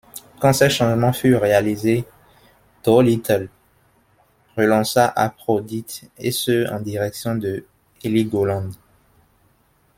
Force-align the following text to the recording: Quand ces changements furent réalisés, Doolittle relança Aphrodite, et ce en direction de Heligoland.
Quand 0.39 0.51
ces 0.51 0.71
changements 0.71 1.13
furent 1.13 1.41
réalisés, 1.41 2.05
Doolittle 2.83 3.49
relança 4.57 5.07
Aphrodite, 5.15 6.09
et 6.17 6.31
ce 6.31 6.67
en 6.73 6.79
direction 6.79 7.35
de 7.35 7.63
Heligoland. 8.03 8.71